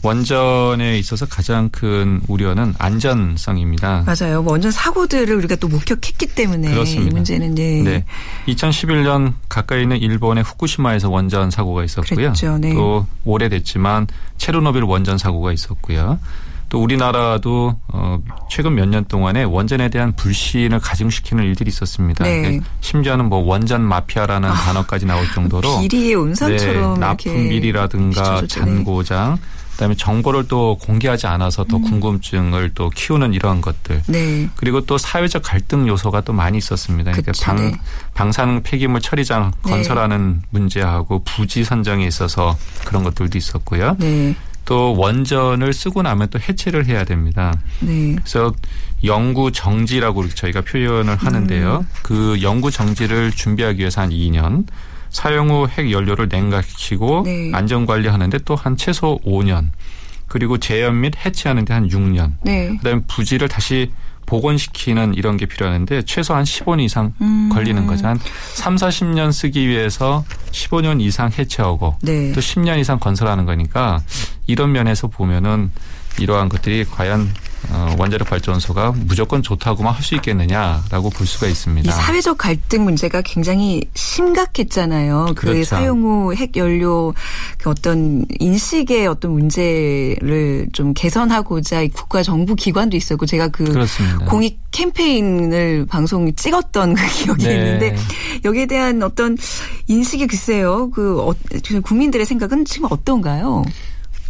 [0.03, 4.03] 원전에 있어서 가장 큰 우려는 안전성입니다.
[4.05, 4.41] 맞아요.
[4.41, 7.09] 뭐 원전 사고들을 우리가 또 목격했기 때문에 그렇습니다.
[7.09, 8.05] 이 문제는 이제 네.
[8.53, 12.15] 2011년 가까이 있는 일본의 후쿠시마에서 원전 사고가 있었고요.
[12.15, 12.57] 그랬죠.
[12.57, 12.73] 네.
[12.73, 16.19] 또 오래됐지만 체르노빌 원전 사고가 있었고요.
[16.69, 18.17] 또 우리나라도 어
[18.49, 22.23] 최근 몇 년 동안에 원전에 대한 불신을 가중시키는 일들이 있었습니다.
[22.25, 22.59] 네.
[22.61, 28.41] 아, 심지어는 뭐 원전 마피아라는 단어까지 나올 정도로 비리의 온상처럼 네, 납품 비리라든가.
[28.41, 28.47] 네.
[28.47, 29.37] 잔고장
[29.83, 34.49] 그다음에 정보를 또 공개하지 않아서 더 궁금증을 또 키우는 이러한 것들 네.
[34.55, 37.11] 그리고 또 사회적 갈등 요소가 또 많이 있었습니다.
[37.11, 37.77] 그러니까 그쵸, 방, 네.
[38.13, 39.71] 방사능 폐기물 처리장 네.
[39.71, 43.97] 건설하는 문제하고 부지 선정에 있어서 그런 것들도 있었고요.
[43.99, 44.35] 네.
[44.65, 47.53] 또 원전을 쓰고 나면 또 해체를 해야 됩니다.
[47.81, 48.15] 네.
[48.15, 48.53] 그래서
[49.03, 51.79] 연구 정지라고 저희가 표현을 하는데요.
[51.79, 51.87] 음.
[52.01, 54.65] 그 연구 정지를 준비하기 위해서 한 2년,
[55.13, 57.51] 사용 후 핵 연료를 냉각시키고 네.
[57.53, 59.69] 안전 관리하는데 또 한 최소 5년,
[60.27, 62.75] 그리고 재현 및 해체하는데 한 6년, 네.
[62.77, 63.91] 그다음에 부지를 다시
[64.25, 67.49] 복원시키는 이런 게 필요하는데 최소 한 15년 이상 음.
[67.51, 68.07] 걸리는 거죠.
[68.07, 68.19] 한
[68.55, 72.31] 3, 40년 쓰기 위해서 15년 이상 해체하고 네.
[72.33, 74.01] 또 10년 이상 건설하는 거니까
[74.47, 75.71] 이런 면에서 보면은
[76.19, 77.25] 이러한 것들이 과연 어,
[77.97, 81.89] 원자력 발전소가 무조건 좋다고만 할 수 있겠느냐라고 볼 수가 이 있습니다.
[81.91, 85.27] 사회적 갈등 문제가 굉장히 심각했잖아요.
[85.29, 85.63] 그 그렇죠.
[85.63, 87.13] 사용 후 핵 연료
[87.57, 94.25] 그 어떤 인식의 어떤 문제를 좀 개선하고자 이 국가 정부 기관도 있었고 제가 그 그렇습니다.
[94.25, 97.53] 공익 캠페인을 방송 찍었던 그 기억이 네.
[97.55, 97.95] 있는데
[98.43, 99.37] 여기에 대한 어떤
[99.87, 100.89] 인식이 글쎄요.
[100.91, 101.33] 그 어,
[101.83, 103.63] 국민들의 생각은 지금 어떤가요?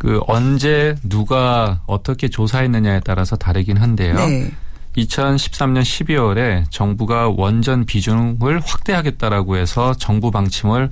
[0.04, 4.16] 그 언제 누가 어떻게 조사했느냐에 따라서 다르긴 한데요.
[4.16, 4.52] 네.
[4.98, 10.89] 2013년 12월에 정부가 원전 비중을 확대하겠다라고 해서 정부 방침을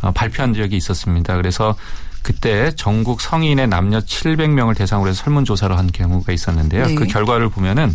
[0.00, 1.36] 어, 발표한 적이 있었습니다.
[1.36, 1.76] 그래서
[2.22, 6.86] 그때 전국 성인의 남녀 700명을 대상으로 해서 설문조사를 한 경우가 있었는데요.
[6.86, 6.94] 네.
[6.94, 7.94] 그 결과를 보면은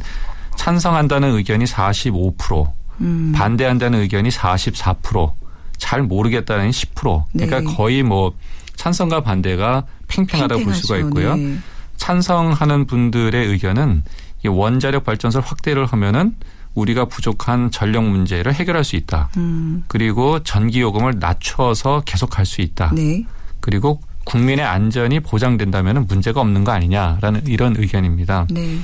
[0.55, 3.33] 찬성한다는 의견이 45%, 음.
[3.35, 5.33] 반대한다는 의견이 44%,
[5.77, 7.23] 잘 모르겠다는 10%.
[7.33, 7.75] 그러니까 네.
[7.75, 8.33] 거의 뭐
[8.75, 10.97] 찬성과 반대가 팽팽하다고 볼 수가.
[10.97, 11.35] 있고요.
[11.35, 11.57] 네.
[11.97, 14.03] 찬성하는 분들의 의견은
[14.43, 16.35] 이 원자력 발전소를 확대를 하면은
[16.75, 19.29] 우리가 부족한 전력 문제를 해결할 수 있다.
[19.37, 19.83] 음.
[19.87, 22.91] 그리고 전기 요금을 낮춰서 계속할 수 있다.
[22.93, 23.25] 네.
[23.59, 28.47] 그리고 국민의 안전이 보장된다면 문제가 없는 거 아니냐라는 이런 의견입니다.
[28.51, 28.79] 네.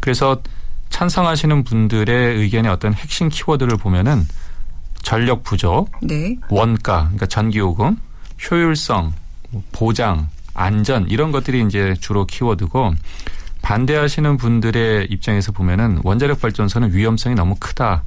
[0.00, 0.42] 그래서
[0.90, 4.26] 찬성하시는 분들의 의견의 어떤 핵심 키워드를 보면은
[5.02, 6.36] 전력 부족, 네.
[6.50, 7.96] 원가, 그러니까 전기 요금,
[8.50, 9.12] 효율성,
[9.50, 12.94] 뭐 보장, 안전 이런 것들이 이제 주로 키워드고
[13.62, 18.04] 반대하시는 분들의 입장에서 보면은 원자력 발전소는 위험성이 너무 크다.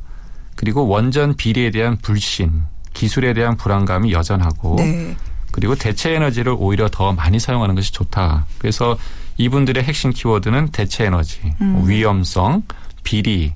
[0.56, 5.16] 그리고 원전 비리에 대한 불신, 기술에 대한 불안감이 여전하고 네.
[5.52, 8.46] 그리고 대체 에너지를 오히려 더 많이 사용하는 것이 좋다.
[8.58, 8.98] 그래서
[9.38, 11.84] 이분들의 핵심 키워드는 대체 에너지, 음.
[11.86, 12.64] 위험성,
[13.04, 13.54] 비리,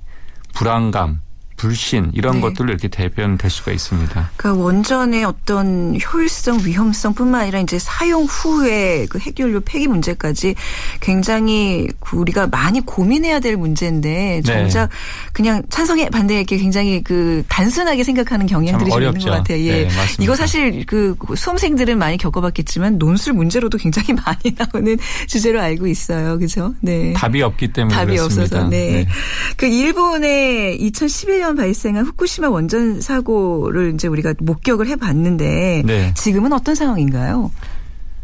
[0.54, 1.22] 불안감,
[1.58, 2.42] 불신 이런 네.
[2.42, 4.32] 것들로 이렇게 대변될 수가 있습니다.
[4.38, 10.56] 그러니까 원전의 어떤 효율성, 위험성뿐만 아니라 이제 사용 후에 그 핵연료 폐기 문제까지
[11.02, 14.54] 굉장히 그 우리가 많이 고민해야 될 문제인데 네.
[14.54, 14.90] 정작
[15.34, 19.18] 그냥 찬성에 반대에 이렇게 굉장히 그 단순하게 생각하는 경향들이 좀 있는.
[19.18, 19.60] 것 같아요.
[19.60, 19.72] 예.
[19.72, 20.24] 네, 맞습니다.
[20.24, 26.38] 이거 사실 그 수험생들은 많이 겪어봤겠지만 논술 문제로도 굉장히 많이 나오는 주제로 알고 있어요.
[26.38, 26.76] 그죠?
[26.82, 27.14] 네.
[27.14, 28.58] 답이 없기 때문에 답이 그렇습니다.
[28.58, 29.08] 없어서 네.
[29.56, 36.14] 그 일본의 2011년 발생한 후쿠시마 원전 사고를 이제 우리가 목격을 해봤는데 네.
[36.16, 37.52] 지금은 어떤 상황인가요?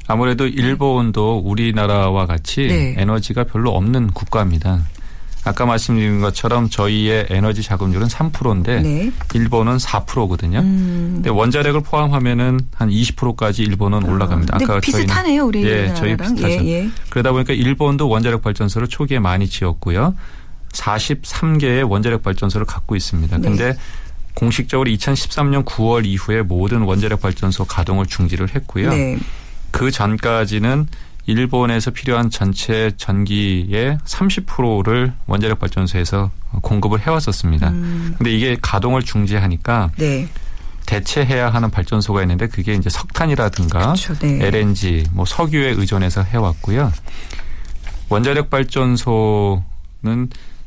[0.07, 2.95] 아무래도 일본도 우리나라와 같이 네.
[2.97, 4.81] 에너지가 별로 없는 국가입니다.
[5.45, 9.11] 아까 말씀드린 것처럼 저희의 에너지 자금률은 3%인데 네.
[9.33, 10.59] 일본은 4%거든요.
[10.59, 11.11] 음.
[11.15, 14.57] 근데 원자력을 포함하면은 한 20%까지 일본은 올라갑니다.
[14.57, 16.15] 근데 아까 비슷하네요, 우리 예, 저희.
[16.15, 16.49] 비슷하죠.
[16.49, 16.89] 예, 예.
[17.09, 20.15] 그러다 보니까 일본도 원자력 발전소를 초기에 많이 지었고요.
[20.73, 23.37] 43개의 원자력 발전소를 갖고 있습니다.
[23.37, 23.41] 네.
[23.47, 23.77] 근데
[24.33, 28.89] 공식적으로 2013년 9월 이후에 모든 원자력 발전소 가동을 중지를 했고요.
[28.89, 29.17] 네.
[29.71, 30.87] 그 전까지는
[31.25, 36.31] 일본에서 필요한 전체 전기의 30%를 원자력 발전소에서
[36.61, 37.69] 공급을 해왔었습니다.
[37.69, 38.15] 음.
[38.17, 40.27] 근데 이게 가동을 중지하니까 네.
[40.85, 44.13] 대체해야 하는 발전소가 있는데 그게 이제 석탄이라든가 그렇죠.
[44.15, 44.45] 네.
[44.45, 46.91] LNG, 뭐 석유에 의존해서 해왔고요.
[48.09, 49.63] 원자력 발전소는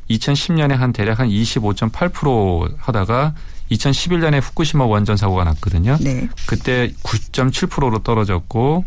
[0.09, 3.33] 2010년에 한 대략 한 25.8% 하다가
[3.71, 5.97] 2011년에 후쿠시마 원전 사고가 났거든요.
[5.99, 6.29] 네.
[6.45, 8.85] 그때 9.7%로 떨어졌고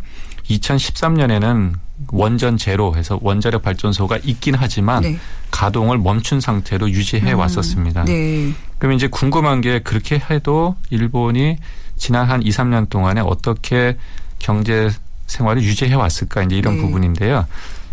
[0.48, 1.74] 2013년에는
[2.12, 5.18] 원전 제로 해서 원자력 발전소가 있긴 하지만 네.
[5.50, 8.04] 가동을 멈춘 상태로 유지해 왔었습니다.
[8.04, 8.52] 네.
[8.78, 11.59] 그럼 이제 궁금한 게 그렇게 해도 일본이
[11.96, 13.98] 지난 한 2, 3년 동안에 어떻게
[14.38, 14.90] 경제
[15.26, 16.80] 생활을 유지해 왔을까 이제 이런 네.
[16.80, 17.46] 부분인데요.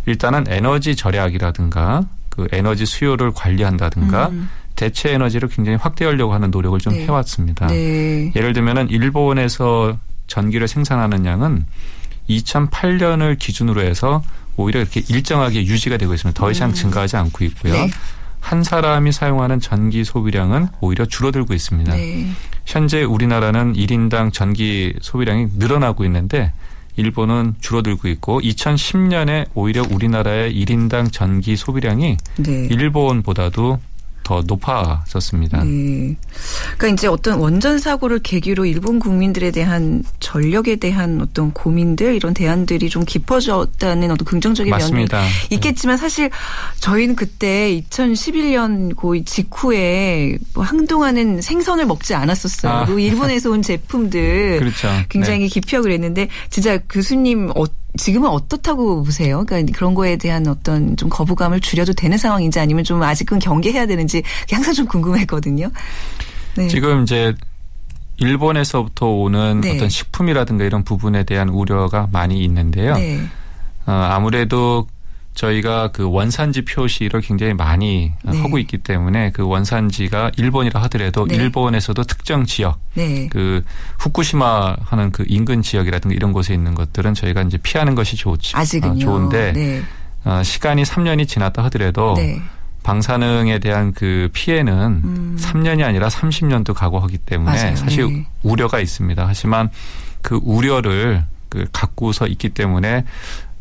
[0.06, 2.06] 일단은 에너지 절약이라든가
[2.38, 4.48] 그 에너지 수요를 관리한다든가 음.
[4.76, 7.04] 대체 에너지를 굉장히 확대하려고 하는 노력을 좀 네.
[7.04, 7.66] 해왔습니다.
[7.68, 8.32] 네.
[8.36, 9.98] 예를 들면은 일본에서
[10.28, 11.66] 전기를 생산하는 양은
[12.30, 14.22] 2008년을 기준으로 해서
[14.56, 16.40] 오히려 이렇게 일정하게 유지가 되고 있습니다.
[16.40, 17.74] 더 이상 증가하지 않고 있고요.
[17.74, 17.88] 음.
[17.88, 17.92] 네.
[18.40, 21.96] 한 사람이 사용하는 전기 소비량은 오히려 줄어들고 있습니다.
[21.96, 22.32] 네.
[22.66, 26.54] 현재 우리나라는 1인당 전기 소비량이 늘어나고 있는데
[26.98, 32.68] 일본은 줄어들고 있고 2010년에 오히려 우리나라의 1인당 전기 소비량이 네.
[32.70, 33.80] 일본보다도
[34.28, 35.64] 더 높아졌습니다.
[35.64, 36.18] 네.
[36.78, 42.90] 그러니까 이제 어떤 원전 사고를 계기로 일본 국민들에 대한 전력에 대한 어떤 고민들 이런 대안들이
[42.90, 45.24] 좀 깊어졌다는 어떤 긍정적인 면이 맞습니다.
[45.52, 46.30] 있겠지만 사실
[46.82, 52.70] 저희는 그때 2011년 고 직후에 뭐 한동안은 생선을 먹지 않았었어요.
[52.70, 52.86] 아.
[52.86, 54.90] 그리고 일본에서 온 제품들 그렇죠.
[55.08, 55.48] 굉장히 네.
[55.48, 57.64] 깊이 하고 그랬는데 진짜 교수님 어,
[57.98, 59.44] 지금은 어떻다고 보세요?
[59.46, 64.24] 그러니까 그런 거에 대한 어떤 좀 거부감을 줄여도 되는 상황인지 아니면 좀 아직은 경계해야 되는지
[64.52, 65.70] 항상 좀 궁금했거든요.
[66.56, 66.68] 네.
[66.68, 67.34] 지금 이제
[68.18, 69.76] 일본에서부터 오는 네.
[69.76, 72.96] 어떤 식품이라든가 이런 부분에 대한 우려가 많이 있는데요.
[72.96, 73.20] 네.
[73.86, 74.88] 어, 아무래도
[75.38, 78.42] 저희가 그 원산지 표시를 굉장히 많이 어, 네.
[78.42, 81.36] 하고 있기 때문에 그 원산지가 일본이라 하더라도 네.
[81.36, 83.30] 일본에서도 특정 지역 네.
[83.30, 83.64] 그
[84.00, 88.96] 후쿠시마 하는 그 인근 지역이라든가 이런 곳에 있는 것들은 저희가 이제 피하는 것이 좋지 아직은요.
[88.96, 89.84] 어, 좋은데 네.
[90.26, 92.42] 어, 시간이 3년이 지났다 하더라도 네.
[92.82, 95.38] 방사능에 대한 그 피해는 음.
[95.40, 97.76] 3년이 아니라 30년도 각오하기 때문에 맞아요.
[97.76, 98.26] 사실 네.
[98.42, 99.24] 우려가 있습니다.
[99.28, 99.70] 하지만
[100.24, 103.06] 그 우려를 그 갖고서 있기 때문에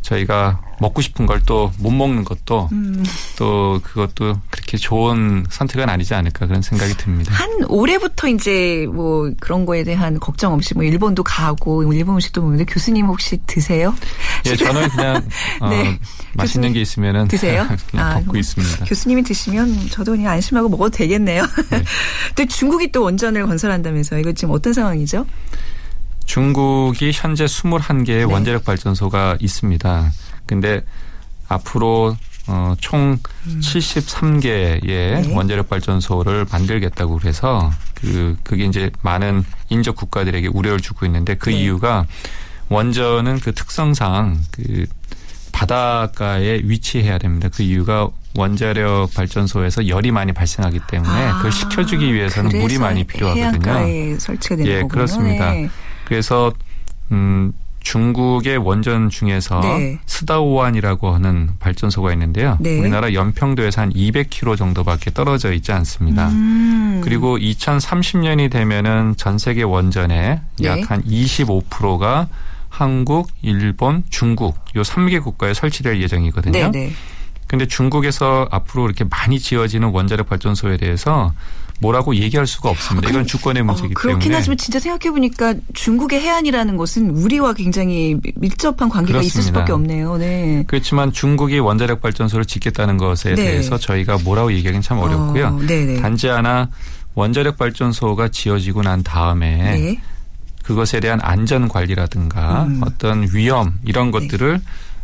[0.07, 3.05] 저희가 먹고 싶은 걸 또 못 먹는 것도 음.
[3.39, 7.33] 또 그것도 그렇게 좋은 선택은 아니지 않을까 그런 생각이 듭니다.
[7.35, 12.41] 한 올해부터 이제 뭐 그런 거에 대한 걱정 없이 뭐 일본도 가고 뭐 일본 음식도
[12.43, 13.95] 먹는데 교수님 혹시 드세요?
[14.47, 15.23] 예, 저는 그냥
[15.61, 15.99] 어, 네.
[16.35, 17.67] 맛있는 게 있으면은 드세요?
[17.91, 18.85] 그냥 아, 먹고 그럼 있습니다.
[18.87, 21.45] 교수님이 드시면 저도 그냥 안심하고 먹어도 되겠네요.
[22.35, 25.27] 또 중국이 또 원전을 건설한다면서 이거 지금 어떤 상황이죠?
[26.27, 28.23] 중국이 현재 21개의 네.
[28.25, 30.13] 원자력 발전소가 있습니다.
[30.45, 30.83] 근데
[31.49, 32.17] 앞으로
[32.49, 35.23] 어, 총 73개의 음.
[35.23, 35.35] 네.
[35.35, 41.63] 원자력 발전소를 만들겠다고 그래서 그 그게 이제 많은 인접 국가들에게 우려를 주고 있는데 그 네.
[41.63, 42.07] 이유가
[42.69, 44.87] 원전은 그 특성상 그
[45.53, 47.49] 바닷가에 위치해야 됩니다.
[47.53, 53.73] 그 이유가 원자력 발전소에서 열이 많이 발생하기 때문에 그걸 식혀주기 위해서는 물이 아, 많이 필요하거든요.
[53.73, 54.89] 해안가에 설치가 되는 예, 거군요.
[54.89, 55.51] 그렇습니다.
[55.53, 55.71] 네.
[56.07, 56.53] 그래서
[57.13, 60.01] 음 중국의 원전 중에서 네.
[60.07, 62.57] 스다오안이라고 하는 발전소가 있는데요.
[62.59, 62.81] 네.
[62.81, 66.29] 우리나라 연평도에서 한 200km 정도밖에 떨어져 있지 않습니다.
[66.31, 67.01] 음.
[67.05, 70.67] 그리고 2030년이 되면은 전 세계 원전의 네.
[70.67, 72.27] 약한 25%가
[72.69, 76.53] 한국, 일본, 중국 요 3개 국가에 설치될 예정이거든요.
[76.53, 76.93] 네, 네.
[77.47, 81.33] 근데 중국에서 앞으로 이렇게 많이 지어지는 원자력 발전소에 대해서
[81.81, 83.11] 뭐라고 얘기할 수가 없습니다.
[83.11, 88.17] 이건 주권의 문제이기 어, 그렇긴 때문에 하지만 진짜 생각해 보니까 중국의 해안이라는 것은 우리와 굉장히
[88.37, 89.61] 밀접한 관계가 있을 그렇습니다.
[89.61, 90.17] 수밖에 없네요.
[90.17, 90.65] 네.
[90.67, 93.45] 그렇지만 중국이 원자력 발전소를 짓겠다는 것에 네.
[93.45, 95.47] 대해서 저희가 뭐라고 얘기하기는 참 어렵고요.
[95.49, 96.01] 어, 네네.
[96.01, 96.69] 단지 하나
[97.15, 100.01] 원자력 발전소가 지어지고 난 다음에 네.
[100.63, 102.81] 그것에 대한 안전 관리라든가 음.
[102.85, 104.21] 어떤 위험 이런 네.
[104.21, 104.61] 것들을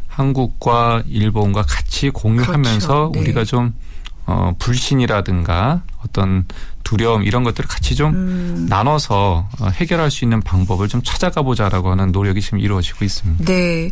[0.08, 3.12] 한국과 일본과 같이 공유하면서 그렇죠.
[3.14, 3.20] 네.
[3.20, 3.74] 우리가 좀
[4.26, 6.44] 어, 불신이라든가 어떤
[6.84, 8.66] 두려움 이런 것들을 같이 좀 음.
[8.68, 13.44] 나눠서 어, 해결할 수 있는 방법을 좀 찾아가 보자라고 하는 노력이 지금 이루어지고 있습니다.
[13.44, 13.90] 네.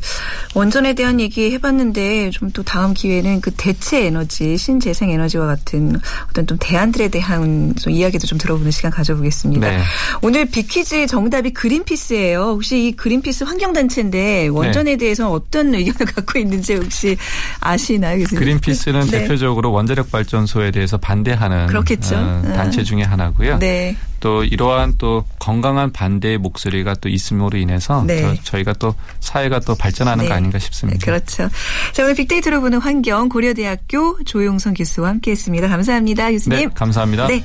[0.55, 5.99] 원전에 대한 얘기 해봤는데 좀 또 다음 기회는 그 대체 에너지, 신재생 에너지와 같은
[6.31, 9.68] 어떤 좀 대안들에 대한 좀 이야기도 좀 들어보는 시간 가져보겠습니다.
[9.68, 9.83] 네.
[10.23, 12.40] 오늘 비퀴즈 정답이 그린피스예요.
[12.40, 17.16] 혹시 이 그린피스 환경단체인데 원전에 대해서 어떤 의견을 갖고 있는지 혹시
[17.61, 18.18] 아시나요?
[18.18, 18.40] 교수님?
[18.40, 19.20] 그린피스는 네.
[19.23, 22.16] 대표적으로 원자력 발전소에 대해서 반대하는 그렇겠 죠.
[22.16, 22.52] 어, 음.
[22.54, 23.58] 단체 중에 하나고요.
[23.58, 23.96] 네.
[24.20, 28.38] 또 이러한 또 건강한 반대의 목소리가 또 있음으로 인해서 네.
[28.44, 30.28] 저, 희가 또 사회가 또 발전하는 네.
[30.28, 31.04] 거 아닌가 네, 싶습니다.
[31.04, 31.48] 그렇죠.
[31.92, 35.68] 자, 오늘 빅데이터로 보는 환경 고려대학교 조용선 교수와 함께했습니다.
[35.68, 36.68] 감사합니다, 교수님.
[36.68, 37.26] 네, 감사합니다.
[37.28, 37.42] 네.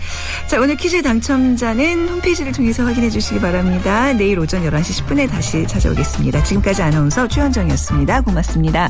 [0.48, 4.12] 자, 오늘 퀴즈 당첨자는 홈페이지를 통해서 확인해 주시기 바랍니다.
[4.14, 6.44] 내일 오전 11시 10분에 다시 찾아오겠습니다.
[6.44, 8.22] 지금까지 아나운서 최현정이었습니다.
[8.22, 8.90] 고맙습니다.